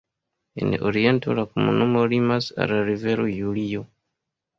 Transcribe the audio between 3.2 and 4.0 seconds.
Julio.